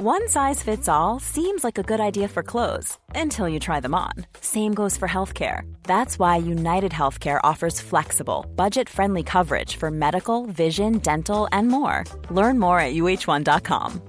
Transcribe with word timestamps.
One 0.00 0.28
size 0.28 0.62
fits 0.62 0.88
all 0.88 1.18
seems 1.18 1.64
like 1.64 1.76
a 1.76 1.82
good 1.82 1.98
idea 1.98 2.28
for 2.28 2.44
clothes 2.44 2.96
until 3.16 3.48
you 3.48 3.58
try 3.58 3.80
them 3.80 3.96
on. 3.96 4.12
Same 4.40 4.72
goes 4.72 4.96
for 4.96 5.08
healthcare. 5.08 5.62
That's 5.88 6.20
why 6.20 6.36
United 6.36 6.92
Healthcare 6.92 7.40
offers 7.42 7.80
flexible, 7.80 8.46
budget 8.54 8.88
friendly 8.88 9.24
coverage 9.24 9.74
for 9.74 9.90
medical, 9.90 10.46
vision, 10.46 10.98
dental, 10.98 11.48
and 11.50 11.66
more. 11.66 12.04
Learn 12.30 12.60
more 12.60 12.78
at 12.78 12.94
uh1.com. 12.94 14.00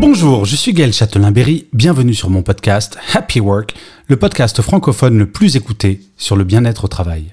Bonjour, 0.00 0.46
je 0.46 0.56
suis 0.56 0.72
Gaël 0.72 0.94
Châtelain-Berry. 0.94 1.68
Bienvenue 1.74 2.14
sur 2.14 2.30
mon 2.30 2.42
podcast 2.42 2.96
Happy 3.12 3.38
Work, 3.38 3.74
le 4.08 4.16
podcast 4.16 4.62
francophone 4.62 5.18
le 5.18 5.30
plus 5.30 5.56
écouté 5.56 6.00
sur 6.16 6.36
le 6.36 6.44
bien-être 6.44 6.86
au 6.86 6.88
travail. 6.88 7.32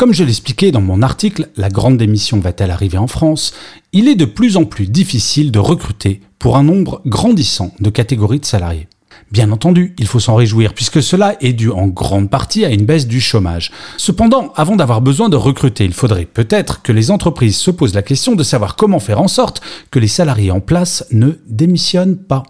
Comme 0.00 0.14
je 0.14 0.24
l'expliquais 0.24 0.72
dans 0.72 0.80
mon 0.80 1.02
article 1.02 1.50
La 1.58 1.68
grande 1.68 1.98
démission 1.98 2.40
va-t-elle 2.40 2.70
arriver 2.70 2.96
en 2.96 3.06
France? 3.06 3.52
Il 3.92 4.08
est 4.08 4.14
de 4.14 4.24
plus 4.24 4.56
en 4.56 4.64
plus 4.64 4.86
difficile 4.86 5.52
de 5.52 5.58
recruter 5.58 6.22
pour 6.38 6.56
un 6.56 6.62
nombre 6.62 7.02
grandissant 7.04 7.74
de 7.80 7.90
catégories 7.90 8.40
de 8.40 8.46
salariés. 8.46 8.88
Bien 9.30 9.52
entendu, 9.52 9.94
il 9.98 10.06
faut 10.06 10.18
s'en 10.18 10.36
réjouir 10.36 10.72
puisque 10.72 11.02
cela 11.02 11.36
est 11.42 11.52
dû 11.52 11.70
en 11.70 11.86
grande 11.86 12.30
partie 12.30 12.64
à 12.64 12.70
une 12.70 12.86
baisse 12.86 13.06
du 13.06 13.20
chômage. 13.20 13.72
Cependant, 13.98 14.54
avant 14.56 14.76
d'avoir 14.76 15.02
besoin 15.02 15.28
de 15.28 15.36
recruter, 15.36 15.84
il 15.84 15.92
faudrait 15.92 16.24
peut-être 16.24 16.80
que 16.80 16.92
les 16.92 17.10
entreprises 17.10 17.58
se 17.58 17.70
posent 17.70 17.94
la 17.94 18.00
question 18.00 18.34
de 18.34 18.42
savoir 18.42 18.76
comment 18.76 19.00
faire 19.00 19.20
en 19.20 19.28
sorte 19.28 19.60
que 19.90 19.98
les 19.98 20.08
salariés 20.08 20.50
en 20.50 20.60
place 20.60 21.04
ne 21.10 21.32
démissionnent 21.46 22.16
pas. 22.16 22.44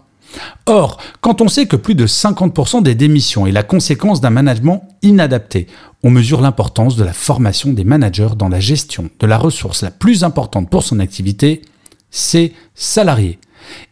Or, 0.65 0.97
quand 1.21 1.41
on 1.41 1.47
sait 1.47 1.65
que 1.65 1.75
plus 1.75 1.95
de 1.95 2.07
50% 2.07 2.83
des 2.83 2.95
démissions 2.95 3.45
est 3.45 3.51
la 3.51 3.63
conséquence 3.63 4.21
d'un 4.21 4.29
management 4.29 4.83
inadapté, 5.01 5.67
on 6.03 6.09
mesure 6.09 6.41
l'importance 6.41 6.95
de 6.95 7.03
la 7.03 7.13
formation 7.13 7.73
des 7.73 7.83
managers 7.83 8.35
dans 8.37 8.49
la 8.49 8.59
gestion 8.59 9.09
de 9.19 9.27
la 9.27 9.37
ressource 9.37 9.83
la 9.83 9.91
plus 9.91 10.23
importante 10.23 10.69
pour 10.69 10.83
son 10.83 10.99
activité, 10.99 11.61
ses 12.09 12.53
salariés. 12.75 13.39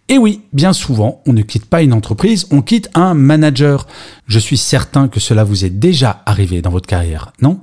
Et 0.07 0.17
oui, 0.17 0.41
bien 0.53 0.73
souvent, 0.73 1.22
on 1.28 1.33
ne 1.33 1.44
quitte 1.44 1.66
pas 1.66 1.83
une 1.83 1.94
entreprise, 1.94 2.47
on 2.50 2.61
quitte 2.61 2.89
un 2.95 3.13
manager. 3.13 3.85
Je 4.28 4.39
suis 4.39 4.58
certain 4.58 5.08
que 5.08 5.19
cela 5.19 5.44
vous 5.44 5.66
est 5.66 5.69
déjà 5.69 6.23
arrivé 6.25 6.61
dans 6.61 6.72
votre 6.72 6.88
carrière, 6.88 7.31
non? 7.41 7.59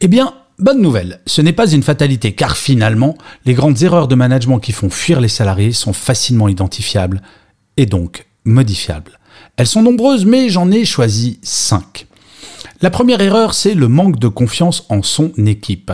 Eh 0.00 0.08
bien, 0.08 0.34
bonne 0.58 0.82
nouvelle, 0.82 1.20
ce 1.26 1.40
n'est 1.40 1.54
pas 1.54 1.70
une 1.70 1.82
fatalité, 1.82 2.32
car 2.34 2.58
finalement, 2.58 3.16
les 3.46 3.54
grandes 3.54 3.82
erreurs 3.82 4.08
de 4.08 4.14
management 4.14 4.58
qui 4.58 4.72
font 4.72 4.90
fuir 4.90 5.20
les 5.20 5.28
salariés 5.28 5.72
sont 5.72 5.94
facilement 5.94 6.48
identifiables 6.48 7.22
et 7.76 7.86
donc 7.86 8.26
modifiables. 8.44 9.18
Elles 9.56 9.66
sont 9.66 9.82
nombreuses, 9.82 10.24
mais 10.24 10.48
j'en 10.48 10.70
ai 10.70 10.84
choisi 10.84 11.38
5. 11.42 12.06
La 12.80 12.90
première 12.90 13.20
erreur, 13.20 13.54
c'est 13.54 13.74
le 13.74 13.86
manque 13.86 14.18
de 14.18 14.26
confiance 14.26 14.86
en 14.88 15.02
son 15.04 15.30
équipe. 15.46 15.92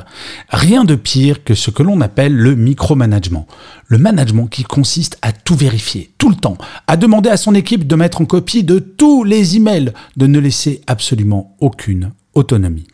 Rien 0.49 0.85
de 0.85 0.95
pire 0.95 1.45
que 1.45 1.55
ce 1.55 1.71
que 1.71 1.83
l'on 1.83 2.01
appelle 2.01 2.35
le 2.35 2.55
micromanagement. 2.55 3.47
Le 3.89 3.99
management 3.99 4.47
qui 4.47 4.63
consiste 4.63 5.19
à 5.21 5.33
tout 5.33 5.55
vérifier, 5.55 6.11
tout 6.17 6.31
le 6.31 6.37
temps, 6.37 6.57
à 6.87 6.97
demander 6.97 7.29
à 7.29 7.37
son 7.37 7.55
équipe 7.55 7.87
de 7.87 7.95
mettre 7.95 8.23
en 8.23 8.25
copie 8.25 8.65
de 8.65 8.79
tous 8.79 9.23
les 9.23 9.57
emails, 9.57 9.93
de 10.17 10.27
ne 10.27 10.39
laisser 10.39 10.81
absolument 10.87 11.57
aucune 11.61 12.13
autonomie. 12.35 12.87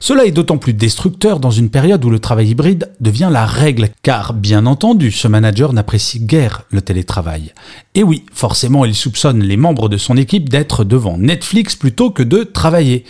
Cela 0.00 0.24
est 0.24 0.32
d'autant 0.32 0.58
plus 0.58 0.72
destructeur 0.72 1.40
dans 1.40 1.50
une 1.50 1.70
période 1.70 2.04
où 2.04 2.10
le 2.10 2.18
travail 2.18 2.50
hybride 2.50 2.90
devient 3.00 3.30
la 3.30 3.46
règle, 3.46 3.88
car 4.02 4.34
bien 4.34 4.66
entendu, 4.66 5.12
ce 5.12 5.28
manager 5.28 5.72
n'apprécie 5.72 6.20
guère 6.20 6.62
le 6.70 6.82
télétravail. 6.82 7.52
Et 7.94 8.02
oui, 8.02 8.24
forcément, 8.32 8.84
il 8.84 8.94
soupçonne 8.94 9.42
les 9.42 9.56
membres 9.56 9.88
de 9.88 9.96
son 9.96 10.16
équipe 10.16 10.48
d'être 10.48 10.84
devant 10.84 11.18
Netflix 11.18 11.76
plutôt 11.76 12.10
que 12.10 12.22
de 12.22 12.42
travailler. 12.42 13.04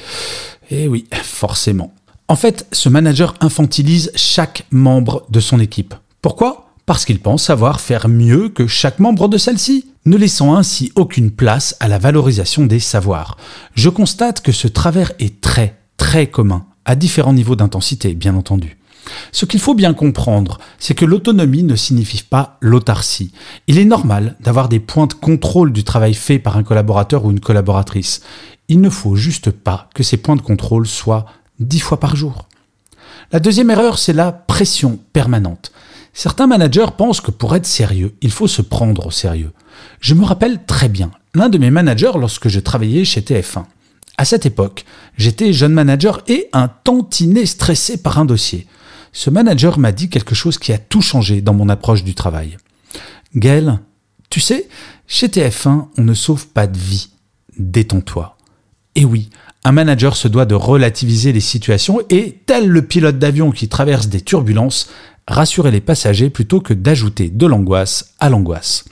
Et 0.71 0.89
oui, 0.89 1.07
forcément. 1.23 1.93
En 2.29 2.37
fait, 2.37 2.67
ce 2.73 2.89
manager 2.89 3.35
infantilise 3.41 4.11
chaque 4.15 4.65
membre 4.71 5.27
de 5.29 5.41
son 5.41 5.61
équipe. 5.61 5.95
Pourquoi? 6.23 6.71
Parce 6.87 7.05
qu'il 7.05 7.21
pense 7.21 7.45
savoir 7.45 7.81
faire 7.81 8.09
mieux 8.09 8.49
que 8.49 8.67
chaque 8.67 8.99
membre 8.99 9.29
de 9.29 9.39
celle-ci, 9.39 9.87
ne 10.05 10.17
laissant 10.17 10.57
ainsi 10.57 10.93
aucune 10.95 11.31
place 11.31 11.77
à 11.81 11.89
la 11.89 11.99
valorisation 11.99 12.67
des 12.67 12.81
savoirs. 12.81 13.37
Je 13.75 13.89
constate 13.89 14.41
que 14.41 14.53
ce 14.53 14.69
travers 14.69 15.13
est 15.19 15.41
très, 15.41 15.77
très 16.13 16.27
commun, 16.27 16.67
à 16.85 16.95
différents 16.95 17.33
niveaux 17.33 17.57
d'intensité, 17.57 18.13
bien 18.13 18.37
entendu. 18.37 18.77
Ce 19.33 19.47
qu'il 19.47 19.61
faut 19.61 19.73
bien 19.73 19.95
comprendre, 19.95 20.59
c'est 20.79 20.93
que 20.93 21.07
l'autonomie 21.07 21.63
ne 21.63 21.75
signifie 21.75 22.23
pas 22.23 22.59
l'autarcie. 22.61 23.33
Il 23.67 23.79
est 23.79 23.87
normal 23.87 24.37
d'avoir 24.41 24.69
des 24.69 24.79
points 24.79 25.07
de 25.07 25.15
contrôle 25.15 25.73
du 25.73 25.85
travail 25.85 26.13
fait 26.13 26.39
par 26.39 26.59
un 26.59 26.65
collaborateur 26.65 27.25
ou 27.25 27.31
une 27.31 27.41
collaboratrice. 27.41 28.21
Il 28.69 28.83
ne 28.83 28.91
faut 28.91 29.17
juste 29.17 29.51
pas 29.51 29.89
que 29.95 30.03
ces 30.03 30.19
points 30.19 30.37
de 30.37 30.43
contrôle 30.43 30.87
soient 30.87 31.25
dix 31.61 31.81
fois 31.81 31.99
par 31.99 32.15
jour. 32.15 32.47
La 33.33 33.41
deuxième 33.41 33.71
erreur, 33.71 33.99
c'est 33.99 34.13
la 34.13 34.33
pression 34.33 34.99
permanente. 35.15 35.73
Certains 36.13 36.47
managers 36.47 36.93
pensent 36.95 37.23
que 37.23 37.31
pour 37.31 37.57
être 37.57 37.65
sérieux, 37.65 38.15
il 38.21 38.33
faut 38.33 38.49
se 38.49 38.61
prendre 38.61 39.07
au 39.07 39.11
sérieux. 39.11 39.53
Je 40.01 40.13
me 40.13 40.27
rappelle 40.27 40.63
très 40.67 40.91
bien 40.91 41.11
l'un 41.35 41.49
de 41.49 41.57
mes 41.57 41.71
managers 41.71 42.19
lorsque 42.21 42.49
je 42.49 42.61
travaillais 42.61 43.07
chez 43.07 43.23
TF1. 43.23 43.65
À 44.23 44.25
cette 44.25 44.47
époque, 44.47 44.85
j'étais 45.19 45.53
jeune 45.53 45.73
manager 45.73 46.23
et 46.29 46.49
un 46.53 46.69
tantinet 46.69 47.45
stressé 47.45 48.01
par 48.01 48.21
un 48.21 48.25
dossier. 48.25 48.69
Ce 49.11 49.31
manager 49.31 49.81
m'a 49.81 49.91
dit 49.91 50.11
quelque 50.11 50.37
chose 50.37 50.59
qui 50.59 50.73
a 50.73 50.79
tout 50.79 51.03
changé 51.03 51.41
dans 51.41 51.55
mon 51.55 51.69
approche 51.69 52.05
du 52.05 52.15
travail. 52.15 52.57
Gaël, 53.35 53.81
tu 54.31 54.39
sais, 54.39 54.69
chez 55.09 55.27
TF1, 55.27 55.89
on 55.99 56.05
ne 56.05 56.15
sauve 56.15 56.47
pas 56.47 56.69
de 56.69 56.79
vie. 56.79 57.09
Détends-toi. 57.59 58.37
Et 58.95 59.05
oui, 59.05 59.29
un 59.65 59.73
manager 59.73 60.15
se 60.15 60.29
doit 60.29 60.47
de 60.47 60.55
relativiser 60.55 61.33
les 61.33 61.41
situations 61.41 61.99
et, 62.09 62.43
tel 62.47 62.69
le 62.69 62.83
pilote 62.83 63.19
d'avion 63.19 63.51
qui 63.51 63.69
traverse 63.69 64.07
des 64.07 64.21
turbulences, 64.21 64.89
rassurer 65.27 65.73
les 65.73 65.81
passagers 65.81 66.31
plutôt 66.31 66.61
que 66.61 66.75
d'ajouter 66.75 67.29
de 67.29 67.47
l'angoisse 67.47 68.15
à 68.21 68.31
l'angoisse. 68.31 68.85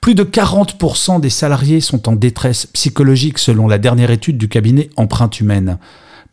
Plus 0.00 0.14
de 0.14 0.24
40% 0.24 1.20
des 1.20 1.30
salariés 1.30 1.80
sont 1.80 2.08
en 2.08 2.12
détresse 2.12 2.66
psychologique 2.66 3.38
selon 3.38 3.68
la 3.68 3.78
dernière 3.78 4.10
étude 4.10 4.38
du 4.38 4.48
cabinet 4.48 4.90
Empreinte 4.96 5.40
Humaine. 5.40 5.78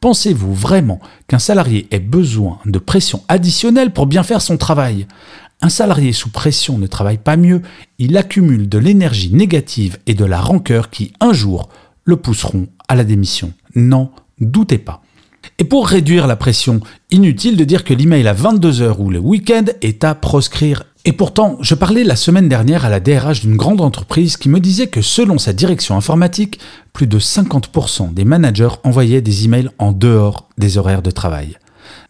Pensez-vous 0.01 0.53
vraiment 0.53 0.99
qu'un 1.27 1.39
salarié 1.39 1.87
ait 1.91 1.99
besoin 1.99 2.59
de 2.65 2.79
pression 2.79 3.23
additionnelle 3.27 3.91
pour 3.91 4.05
bien 4.05 4.23
faire 4.23 4.41
son 4.41 4.57
travail? 4.57 5.07
Un 5.61 5.69
salarié 5.69 6.11
sous 6.11 6.29
pression 6.29 6.77
ne 6.77 6.87
travaille 6.87 7.17
pas 7.17 7.37
mieux, 7.37 7.61
il 7.97 8.17
accumule 8.17 8.67
de 8.67 8.77
l'énergie 8.77 9.33
négative 9.33 9.97
et 10.05 10.13
de 10.13 10.25
la 10.25 10.41
rancœur 10.41 10.89
qui, 10.89 11.13
un 11.21 11.33
jour, 11.33 11.69
le 12.03 12.17
pousseront 12.17 12.67
à 12.87 12.95
la 12.95 13.03
démission. 13.03 13.53
N'en 13.73 14.11
doutez 14.39 14.77
pas. 14.77 15.01
Et 15.59 15.63
pour 15.63 15.87
réduire 15.87 16.27
la 16.27 16.35
pression, 16.35 16.79
inutile 17.11 17.57
de 17.57 17.63
dire 17.63 17.83
que 17.83 17.93
l'email 17.93 18.27
à 18.27 18.33
22h 18.33 18.97
ou 18.99 19.09
le 19.09 19.19
week-end 19.19 19.65
est 19.81 20.03
à 20.03 20.15
proscrire 20.15 20.83
et 21.07 21.11
pourtant, 21.11 21.59
je 21.61 21.75
parlais 21.75 22.03
la 22.03 22.15
semaine 22.15 22.49
dernière 22.49 22.83
à 22.83 22.89
la 22.89 22.99
DRH 22.99 23.41
d'une 23.41 23.57
grande 23.57 23.79
entreprise 23.79 24.37
qui 24.37 24.49
me 24.49 24.59
disait 24.59 24.87
que 24.87 25.03
selon 25.03 25.37
sa 25.37 25.53
direction 25.53 25.95
informatique, 25.95 26.59
plus 26.93 27.05
de 27.05 27.19
50% 27.19 28.11
des 28.11 28.25
managers 28.25 28.79
envoyaient 28.83 29.21
des 29.21 29.45
emails 29.45 29.69
en 29.77 29.91
dehors 29.91 30.49
des 30.57 30.79
horaires 30.79 31.03
de 31.03 31.11
travail. 31.11 31.57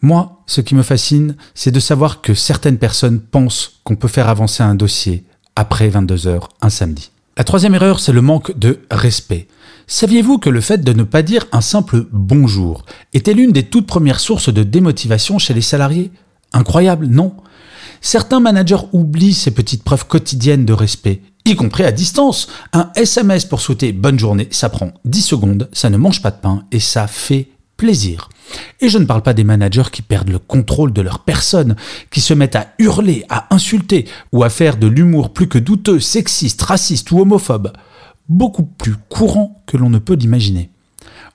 Moi, 0.00 0.42
ce 0.46 0.62
qui 0.62 0.74
me 0.74 0.82
fascine, 0.82 1.36
c'est 1.54 1.70
de 1.70 1.80
savoir 1.80 2.22
que 2.22 2.32
certaines 2.32 2.78
personnes 2.78 3.20
pensent 3.20 3.80
qu'on 3.84 3.96
peut 3.96 4.08
faire 4.08 4.30
avancer 4.30 4.62
un 4.62 4.74
dossier 4.74 5.24
après 5.56 5.90
22 5.90 6.26
heures 6.26 6.48
un 6.62 6.70
samedi. 6.70 7.10
La 7.38 7.44
troisième 7.44 7.74
erreur, 7.74 8.00
c'est 8.00 8.14
le 8.14 8.22
manque 8.22 8.58
de 8.58 8.80
respect. 8.90 9.46
Saviez-vous 9.86 10.38
que 10.38 10.48
le 10.48 10.62
fait 10.62 10.78
de 10.78 10.94
ne 10.94 11.02
pas 11.02 11.20
dire 11.20 11.44
un 11.52 11.60
simple 11.60 12.06
bonjour 12.10 12.86
était 13.12 13.34
l'une 13.34 13.52
des 13.52 13.64
toutes 13.64 13.86
premières 13.86 14.20
sources 14.20 14.48
de 14.48 14.62
démotivation 14.62 15.38
chez 15.38 15.52
les 15.52 15.60
salariés? 15.60 16.10
Incroyable, 16.54 17.08
non? 17.08 17.34
Certains 18.00 18.40
managers 18.40 18.86
oublient 18.94 19.34
ces 19.34 19.50
petites 19.50 19.84
preuves 19.84 20.06
quotidiennes 20.06 20.64
de 20.64 20.72
respect, 20.72 21.20
y 21.44 21.56
compris 21.56 21.84
à 21.84 21.92
distance. 21.92 22.48
Un 22.72 22.90
SMS 22.96 23.44
pour 23.44 23.60
souhaiter 23.60 23.92
bonne 23.92 24.18
journée, 24.18 24.48
ça 24.50 24.70
prend 24.70 24.94
10 25.04 25.20
secondes, 25.20 25.68
ça 25.74 25.90
ne 25.90 25.98
mange 25.98 26.22
pas 26.22 26.30
de 26.30 26.40
pain 26.40 26.64
et 26.72 26.80
ça 26.80 27.06
fait 27.06 27.50
plaisir. 27.76 28.28
Et 28.80 28.88
je 28.88 28.98
ne 28.98 29.04
parle 29.04 29.22
pas 29.22 29.34
des 29.34 29.44
managers 29.44 29.90
qui 29.90 30.02
perdent 30.02 30.30
le 30.30 30.38
contrôle 30.38 30.92
de 30.92 31.02
leur 31.02 31.20
personne, 31.20 31.76
qui 32.10 32.20
se 32.20 32.34
mettent 32.34 32.56
à 32.56 32.68
hurler, 32.78 33.24
à 33.28 33.52
insulter 33.54 34.06
ou 34.32 34.44
à 34.44 34.50
faire 34.50 34.76
de 34.76 34.86
l'humour 34.86 35.32
plus 35.32 35.48
que 35.48 35.58
douteux, 35.58 36.00
sexiste, 36.00 36.62
raciste 36.62 37.10
ou 37.10 37.20
homophobe. 37.20 37.72
Beaucoup 38.28 38.64
plus 38.64 38.96
courant 39.08 39.62
que 39.66 39.76
l'on 39.76 39.90
ne 39.90 39.98
peut 39.98 40.14
l'imaginer. 40.14 40.70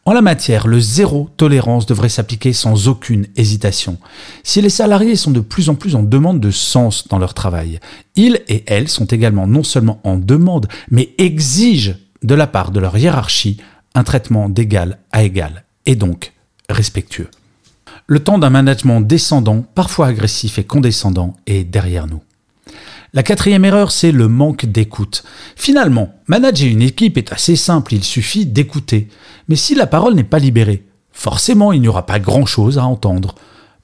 En 0.03 0.13
la 0.13 0.23
matière, 0.23 0.67
le 0.67 0.79
zéro 0.79 1.29
tolérance 1.37 1.85
devrait 1.85 2.09
s'appliquer 2.09 2.53
sans 2.53 2.87
aucune 2.87 3.27
hésitation. 3.35 3.99
Si 4.43 4.59
les 4.59 4.69
salariés 4.69 5.15
sont 5.15 5.29
de 5.29 5.41
plus 5.41 5.69
en 5.69 5.75
plus 5.75 5.95
en 5.95 6.01
demande 6.01 6.39
de 6.39 6.49
sens 6.49 7.07
dans 7.07 7.19
leur 7.19 7.35
travail, 7.35 7.79
ils 8.15 8.41
et 8.47 8.63
elles 8.65 8.87
sont 8.87 9.05
également 9.05 9.45
non 9.45 9.61
seulement 9.61 9.99
en 10.03 10.17
demande, 10.17 10.67
mais 10.89 11.13
exigent 11.19 11.93
de 12.23 12.33
la 12.33 12.47
part 12.47 12.71
de 12.71 12.79
leur 12.79 12.97
hiérarchie 12.97 13.57
un 13.93 14.03
traitement 14.03 14.49
d'égal 14.49 14.97
à 15.11 15.23
égal, 15.23 15.65
et 15.85 15.95
donc 15.95 16.33
respectueux. 16.69 17.29
Le 18.07 18.19
temps 18.19 18.39
d'un 18.39 18.49
management 18.49 19.01
descendant, 19.01 19.63
parfois 19.75 20.07
agressif 20.07 20.59
et 20.59 20.63
condescendant, 20.63 21.35
est 21.47 21.63
derrière 21.63 22.07
nous. 22.07 22.21
La 23.13 23.23
quatrième 23.23 23.65
erreur, 23.65 23.91
c'est 23.91 24.13
le 24.13 24.29
manque 24.29 24.65
d'écoute. 24.65 25.23
Finalement, 25.57 26.15
manager 26.27 26.69
une 26.69 26.81
équipe 26.81 27.17
est 27.17 27.33
assez 27.33 27.57
simple, 27.57 27.93
il 27.93 28.03
suffit 28.03 28.45
d'écouter. 28.45 29.09
Mais 29.49 29.57
si 29.57 29.75
la 29.75 29.85
parole 29.85 30.13
n'est 30.13 30.23
pas 30.23 30.39
libérée, 30.39 30.85
forcément 31.11 31.73
il 31.73 31.81
n'y 31.81 31.89
aura 31.89 32.05
pas 32.05 32.19
grand-chose 32.19 32.77
à 32.77 32.85
entendre. 32.85 33.35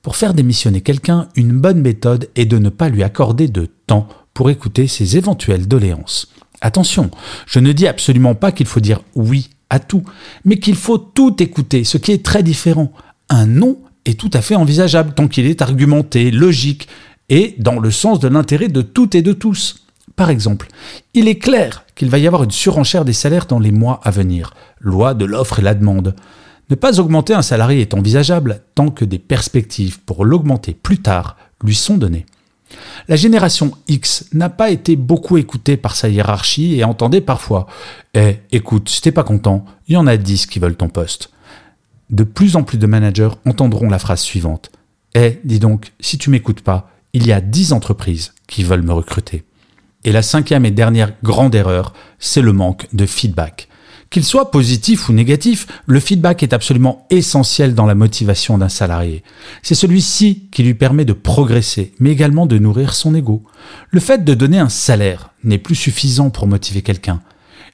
Pour 0.02 0.16
faire 0.16 0.34
démissionner 0.34 0.80
quelqu'un, 0.80 1.28
une 1.36 1.52
bonne 1.52 1.82
méthode 1.82 2.30
est 2.36 2.46
de 2.46 2.58
ne 2.58 2.70
pas 2.70 2.88
lui 2.88 3.04
accorder 3.04 3.50
de 3.50 3.68
temps 3.88 4.08
pour 4.34 4.50
écouter 4.50 4.88
ses 4.88 5.18
éventuelles 5.18 5.68
doléances. 5.68 6.32
Attention, 6.62 7.12
je 7.46 7.60
ne 7.60 7.74
dis 7.74 7.88
absolument 7.88 8.34
pas 8.34 8.54
qu'il 8.54 8.68
faut 8.68 8.80
dire 8.80 9.02
oui 9.16 9.50
à 9.69 9.80
tout, 9.80 10.04
mais 10.46 10.58
qu'il 10.58 10.75
faut 10.75 10.98
tout 10.98 11.36
écouter, 11.42 11.84
ce 11.84 11.98
qui 11.98 12.12
est 12.12 12.25
très 12.25 12.44
différent. 12.44 12.92
Un 13.30 13.46
non 13.46 13.80
est 14.06 14.19
tout 14.19 14.31
à 14.34 14.42
fait 14.42 14.56
envisageable 14.56 15.14
tant 15.14 15.28
qu'il 15.28 15.46
est 15.46 15.62
argumenté, 15.62 16.31
logique 16.31 16.88
et 17.30 17.56
dans 17.58 17.80
le 17.80 17.92
sens 17.92 18.19
de 18.19 18.28
l'intérêt 18.28 18.69
de 18.69 18.81
toutes 18.81 19.16
et 19.16 19.22
de 19.22 19.34
tous. 19.34 19.84
Par 20.16 20.30
exemple, 20.30 20.68
il 21.14 21.28
est 21.28 21.38
clair 21.38 21.84
qu'il 21.96 22.10
va 22.10 22.18
y 22.18 22.28
avoir 22.28 22.44
une 22.44 22.52
surenchère 22.52 23.06
des 23.06 23.14
salaires 23.14 23.46
dans 23.46 23.60
les 23.60 23.72
mois 23.72 24.00
à 24.04 24.12
venir, 24.12 24.54
loi 24.80 25.14
de 25.14 25.25
l'offre 25.25 25.60
et 25.60 25.64
la 25.64 25.75
demande. 25.75 26.16
Ne 26.70 26.75
pas 26.75 27.00
augmenter 27.00 27.34
un 27.34 27.42
salarié 27.42 27.81
est 27.81 27.94
envisageable 27.94 28.62
tant 28.75 28.90
que 28.90 29.06
des 29.06 29.20
perspectives 29.20 30.00
pour 30.02 30.25
l'augmenter 30.25 30.74
plus 30.74 31.02
tard 31.02 31.38
lui 31.63 31.75
sont 31.75 31.98
données. 31.98 32.25
La 33.08 33.16
génération 33.16 33.72
X 33.88 34.25
n'a 34.34 34.50
pas 34.50 34.69
été 34.69 34.96
beaucoup 34.96 35.38
écoutée 35.38 35.78
par 35.78 35.96
sa 35.96 36.10
hiérarchie 36.10 36.75
et 36.75 36.84
entendait 36.84 37.22
parfois 37.22 37.68
Eh, 38.14 38.38
écoute, 38.52 38.90
si 38.90 39.02
t'es 39.02 39.12
pas 39.12 39.24
content, 39.24 39.66
il 39.88 39.94
y 39.94 39.98
en 39.98 40.08
a 40.08 40.18
dix 40.18 40.46
qui 40.46 40.60
veulent 40.60 40.75
ton 40.75 40.90
poste. 40.90 41.30
De 42.10 42.24
plus 42.24 42.56
en 42.56 42.64
plus 42.64 42.78
de 42.78 42.88
managers 42.88 43.30
entendront 43.46 43.90
la 43.90 44.00
phrase 44.00 44.22
suivante 44.22 44.72
Eh, 45.14 45.40
dis 45.44 45.60
donc, 45.60 45.92
si 46.00 46.18
tu 46.18 46.30
m'écoutes 46.30 46.62
pas, 46.62 46.92
il 47.14 47.25
y 47.25 47.31
a 47.31 47.42
dix 47.42 47.74
entreprises 47.74 48.34
qui 48.48 48.64
veulent 48.64 48.84
me 48.84 48.94
recruter. 48.94 49.44
Et 50.04 50.12
la 50.12 50.22
cinquième 50.22 50.66
et 50.66 50.72
dernière 50.72 51.13
grande 51.24 51.56
erreur, 51.56 51.94
c'est 52.20 52.42
le 52.42 52.54
manque 52.54 52.88
de 52.94 53.06
feedback. 53.06 53.68
Qu'il 54.09 54.24
soit 54.24 54.51
positif 54.51 55.09
ou 55.09 55.13
négatif, 55.13 55.68
le 55.86 56.00
feedback 56.00 56.42
est 56.42 56.54
absolument 56.54 57.06
essentiel 57.09 57.75
dans 57.75 57.86
la 57.86 57.95
motivation 57.95 58.57
d'un 58.57 58.69
salarié. 58.69 59.24
C'est 59.63 59.75
celui-ci 59.75 60.48
qui 60.51 60.63
lui 60.63 60.74
permet 60.74 61.06
de 61.06 61.13
progresser, 61.13 61.94
mais 62.00 62.12
également 62.12 62.45
de 62.45 62.57
nourrir 62.57 62.94
son 62.94 63.15
ego. 63.15 63.44
Le 63.89 64.00
fait 64.00 64.24
de 64.24 64.33
donner 64.33 64.59
un 64.59 64.69
salaire 64.69 65.33
n'est 65.44 65.57
plus 65.57 65.75
suffisant 65.75 66.30
pour 66.30 66.48
motiver 66.48 66.81
quelqu'un. 66.81 67.21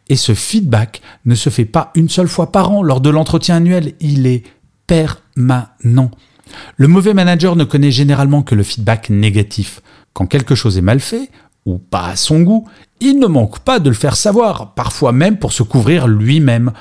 Et 0.09 0.15
ce 0.15 0.33
feedback 0.33 1.01
ne 1.25 1.35
se 1.35 1.49
fait 1.49 1.65
pas 1.65 1.91
une 1.95 2.09
seule 2.09 2.27
fois 2.27 2.51
par 2.51 2.71
an 2.71 2.83
lors 2.83 2.99
de 2.99 3.09
l'entretien 3.09 3.57
annuel, 3.57 3.93
il 3.99 4.25
est 4.25 4.43
permanent. 4.87 6.11
Le 6.77 6.87
mauvais 6.87 7.13
manager 7.13 7.55
ne 7.55 7.63
connaît 7.63 7.91
généralement 7.91 8.43
que 8.43 8.55
le 8.55 8.63
feedback 8.63 9.09
négatif. 9.09 9.81
Quand 10.13 10.25
quelque 10.25 10.55
chose 10.55 10.77
est 10.77 10.81
mal 10.81 10.99
fait, 10.99 11.29
ou 11.65 11.77
pas 11.77 12.07
à 12.07 12.15
son 12.15 12.41
goût, 12.41 12.67
il 12.99 13.19
ne 13.19 13.27
manque 13.27 13.59
pas 13.59 13.79
de 13.79 13.89
le 13.89 13.95
faire 13.95 14.15
savoir, 14.15 14.73
parfois 14.73 15.11
même 15.11 15.37
pour 15.37 15.53
se 15.53 15.63
couvrir 15.63 16.07
lui-même. 16.07 16.71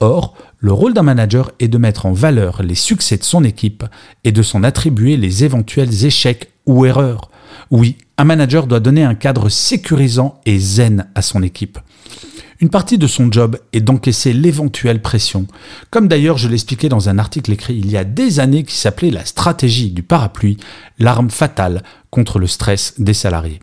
Or, 0.00 0.34
le 0.58 0.72
rôle 0.72 0.94
d'un 0.94 1.02
manager 1.02 1.52
est 1.60 1.68
de 1.68 1.78
mettre 1.78 2.06
en 2.06 2.12
valeur 2.12 2.62
les 2.62 2.74
succès 2.74 3.16
de 3.16 3.24
son 3.24 3.44
équipe 3.44 3.84
et 4.24 4.32
de 4.32 4.42
s'en 4.42 4.62
attribuer 4.62 5.16
les 5.16 5.44
éventuels 5.44 6.04
échecs 6.04 6.50
ou 6.66 6.86
erreurs. 6.86 7.30
Oui, 7.70 7.96
un 8.18 8.24
manager 8.24 8.66
doit 8.66 8.80
donner 8.80 9.04
un 9.04 9.14
cadre 9.14 9.48
sécurisant 9.48 10.40
et 10.46 10.58
zen 10.58 11.06
à 11.14 11.22
son 11.22 11.42
équipe. 11.42 11.78
Une 12.60 12.70
partie 12.70 12.96
de 12.96 13.08
son 13.08 13.32
job 13.32 13.58
est 13.72 13.80
d'encaisser 13.80 14.32
l'éventuelle 14.32 15.02
pression, 15.02 15.48
comme 15.90 16.06
d'ailleurs 16.06 16.38
je 16.38 16.48
l'expliquais 16.48 16.88
dans 16.88 17.08
un 17.08 17.18
article 17.18 17.50
écrit 17.50 17.74
il 17.74 17.90
y 17.90 17.96
a 17.96 18.04
des 18.04 18.38
années 18.38 18.62
qui 18.62 18.76
s'appelait 18.76 19.10
La 19.10 19.24
stratégie 19.24 19.90
du 19.90 20.04
parapluie, 20.04 20.58
l'arme 21.00 21.30
fatale 21.30 21.82
contre 22.10 22.38
le 22.38 22.46
stress 22.46 22.94
des 22.98 23.14
salariés. 23.14 23.58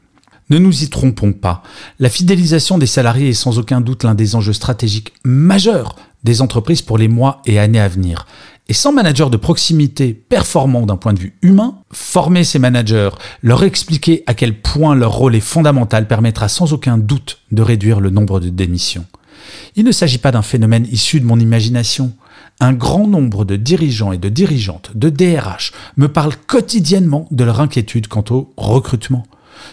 Ne 0.50 0.57
nous 0.57 0.84
y 0.84 0.90
trompons 0.90 1.34
pas, 1.34 1.62
la 2.00 2.10
fidélisation 2.10 2.78
des 2.78 2.88
salariés 2.88 3.30
est 3.30 3.34
sans 3.34 3.60
aucun 3.60 3.81
doute 3.81 4.04
l'un 4.04 4.16
des 4.16 4.36
enjeux 4.36 4.54
stratégiques 4.54 5.13
majeurs 5.24 5.96
des 6.24 6.42
entreprises 6.42 6.81
pour 6.81 6.98
les 6.98 7.07
mois 7.07 7.42
et 7.46 7.60
années 7.60 7.80
à 7.80 7.88
venir. 7.88 8.25
Et 8.68 8.74
sans 8.74 8.92
manager 8.92 9.30
de 9.30 9.38
proximité 9.38 10.13
performant 10.13 10.86
d'un 10.86 10.96
point 10.96 11.13
de 11.13 11.19
vue 11.19 11.36
humain, 11.42 11.75
former 11.92 12.44
ces 12.44 12.60
managers, 12.60 13.10
leur 13.42 13.63
expliquer 13.63 14.24
à 14.28 14.34
quel 14.34 14.60
point 14.60 14.96
leur 14.96 15.12
rôle 15.12 15.36
est 15.36 15.40
fondamental 15.40 16.07
permettra 16.07 16.48
sans 16.48 16.74
aucun 16.74 16.98
doute 16.98 17.40
de 17.52 17.62
réduire 17.62 18.00
le 18.00 18.12
nombre 18.12 18.40
de 18.40 18.50
démissions. 18.50 19.06
Il 19.75 19.86
ne 19.86 19.92
s'agit 19.92 20.18
pas 20.18 20.31
d'un 20.31 20.42
phénomène 20.42 20.88
issu 20.92 21.19
de 21.19 21.25
mon 21.25 21.40
imagination. 21.40 22.13
Un 22.60 22.74
grand 22.74 23.07
nombre 23.07 23.45
de 23.45 23.56
dirigeants 23.56 24.12
et 24.12 24.18
de 24.18 24.30
dirigeantes 24.30 24.92
de 24.94 25.10
DRH 25.10 25.72
me 25.98 26.07
parlent 26.07 26.36
quotidiennement 26.36 27.28
de 27.31 27.44
leur 27.44 27.62
inquiétude 27.62 28.07
quant 28.07 28.25
au 28.30 28.52
recrutement. 28.57 29.25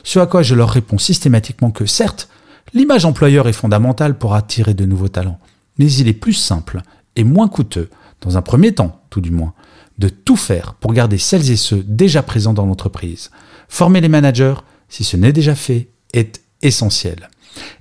Ce 0.04 0.18
à 0.18 0.26
quoi 0.26 0.42
je 0.42 0.54
leur 0.54 0.70
réponds 0.70 0.98
systématiquement 0.98 1.70
que 1.70 1.86
certes, 1.86 2.28
l'image 2.74 3.04
employeur 3.04 3.48
est 3.48 3.52
fondamentale 3.52 4.18
pour 4.18 4.34
attirer 4.34 4.74
de 4.74 4.84
nouveaux 4.84 5.08
talents, 5.08 5.40
mais 5.78 5.90
il 5.92 6.08
est 6.08 6.12
plus 6.12 6.34
simple 6.34 6.82
et 7.16 7.24
moins 7.24 7.48
coûteux, 7.48 7.90
dans 8.20 8.36
un 8.36 8.42
premier 8.42 8.72
temps 8.72 9.02
tout 9.10 9.20
du 9.20 9.30
moins, 9.30 9.54
de 9.98 10.08
tout 10.08 10.36
faire 10.36 10.74
pour 10.74 10.92
garder 10.92 11.18
celles 11.18 11.50
et 11.50 11.56
ceux 11.56 11.82
déjà 11.82 12.22
présents 12.22 12.52
dans 12.52 12.66
l'entreprise. 12.66 13.30
Former 13.68 14.00
les 14.00 14.08
managers, 14.08 14.56
si 14.88 15.04
ce 15.04 15.16
n'est 15.16 15.32
déjà 15.32 15.54
fait, 15.54 15.88
est 16.12 16.40
essentiel. 16.62 17.30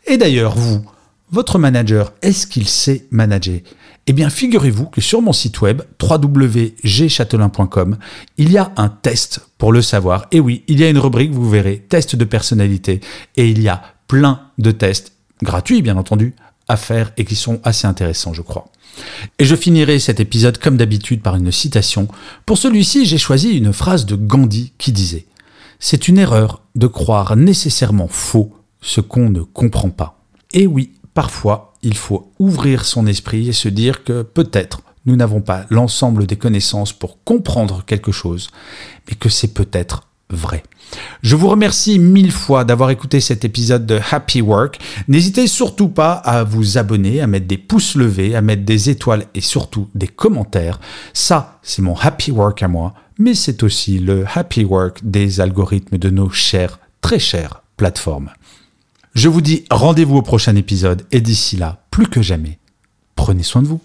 Et 0.07 0.17
d'ailleurs, 0.17 0.55
vous, 0.55 0.83
votre 1.31 1.59
manager, 1.59 2.13
est-ce 2.21 2.47
qu'il 2.47 2.67
sait 2.67 3.05
manager? 3.11 3.59
Eh 4.07 4.13
bien, 4.13 4.29
figurez-vous 4.29 4.85
que 4.85 5.01
sur 5.01 5.21
mon 5.21 5.33
site 5.33 5.61
web 5.61 5.81
www.gchatelain.com, 5.99 7.97
il 8.37 8.51
y 8.51 8.57
a 8.57 8.71
un 8.77 8.89
test 8.89 9.41
pour 9.57 9.73
le 9.73 9.81
savoir. 9.81 10.27
Et 10.31 10.39
oui, 10.39 10.63
il 10.67 10.79
y 10.79 10.83
a 10.83 10.89
une 10.89 10.99
rubrique, 10.99 11.31
vous 11.31 11.49
verrez, 11.49 11.83
test 11.89 12.15
de 12.15 12.23
personnalité. 12.23 13.01
Et 13.35 13.49
il 13.49 13.61
y 13.63 13.67
a 13.67 13.81
plein 14.07 14.41
de 14.59 14.69
tests, 14.69 15.13
gratuits 15.41 15.81
bien 15.81 15.97
entendu, 15.97 16.35
à 16.67 16.77
faire 16.77 17.13
et 17.17 17.25
qui 17.25 17.35
sont 17.35 17.59
assez 17.63 17.87
intéressants, 17.87 18.33
je 18.33 18.43
crois. 18.43 18.67
Et 19.39 19.45
je 19.45 19.55
finirai 19.55 19.97
cet 19.99 20.19
épisode 20.19 20.59
comme 20.59 20.77
d'habitude 20.77 21.21
par 21.21 21.35
une 21.35 21.51
citation. 21.51 22.07
Pour 22.45 22.59
celui-ci, 22.59 23.05
j'ai 23.05 23.17
choisi 23.17 23.57
une 23.57 23.73
phrase 23.73 24.05
de 24.05 24.15
Gandhi 24.15 24.73
qui 24.77 24.91
disait 24.91 25.25
C'est 25.79 26.07
une 26.07 26.19
erreur 26.19 26.61
de 26.75 26.87
croire 26.87 27.35
nécessairement 27.35 28.07
faux 28.07 28.53
ce 28.81 29.01
qu'on 29.01 29.29
ne 29.31 29.41
comprend 29.41 29.89
pas. 29.89 30.21
Et 30.53 30.67
oui, 30.67 30.93
parfois, 31.15 31.73
il 31.85 31.95
faut 31.95 32.31
ouvrir 32.39 32.83
son 32.83 33.07
esprit 33.07 33.47
et 33.47 33.53
se 33.53 33.69
dire 33.69 34.03
que 34.03 34.23
peut-être 34.23 34.81
nous 35.05 35.15
n'avons 35.15 35.41
pas 35.41 35.65
l'ensemble 35.69 36.25
des 36.25 36.35
connaissances 36.35 36.91
pour 36.91 37.23
comprendre 37.23 37.83
quelque 37.85 38.11
chose, 38.11 38.49
mais 39.07 39.15
que 39.15 39.29
c'est 39.29 39.53
peut-être 39.53 40.07
vrai. 40.31 40.63
Je 41.21 41.35
vous 41.35 41.47
remercie 41.47 41.99
mille 41.99 42.31
fois 42.31 42.63
d'avoir 42.63 42.89
écouté 42.89 43.19
cet 43.19 43.45
épisode 43.45 43.85
de 43.85 43.99
Happy 44.11 44.41
Work. 44.41 44.79
N'hésitez 45.07 45.45
surtout 45.45 45.89
pas 45.89 46.13
à 46.13 46.43
vous 46.43 46.79
abonner, 46.79 47.21
à 47.21 47.27
mettre 47.27 47.45
des 47.45 47.59
pouces 47.59 47.95
levés, 47.95 48.35
à 48.35 48.41
mettre 48.41 48.63
des 48.63 48.89
étoiles 48.89 49.25
et 49.35 49.41
surtout 49.41 49.87
des 49.93 50.07
commentaires. 50.07 50.79
Ça, 51.13 51.59
c'est 51.61 51.83
mon 51.83 51.95
Happy 51.95 52.31
Work 52.31 52.63
à 52.63 52.67
moi, 52.67 52.95
mais 53.19 53.35
c'est 53.35 53.61
aussi 53.61 53.99
le 53.99 54.25
Happy 54.33 54.63
Work 54.63 55.01
des 55.03 55.39
algorithmes 55.39 55.99
de 55.99 56.09
nos 56.09 56.31
chères, 56.31 56.79
très 57.01 57.19
chères 57.19 57.61
plateformes. 57.77 58.31
Je 59.15 59.29
vous 59.29 59.39
dis 59.39 59.63
rendez-vous 59.71 60.17
au 60.17 60.21
prochain 60.21 60.57
épisode 60.57 61.05
et 61.13 61.21
d'ici 61.21 61.55
là, 61.55 61.85
plus 61.89 62.05
que 62.05 62.21
jamais, 62.21 62.59
prenez 63.15 63.43
soin 63.43 63.61
de 63.61 63.67
vous. 63.67 63.79